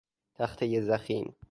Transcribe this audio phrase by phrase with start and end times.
[0.35, 1.35] تختهی ضخیم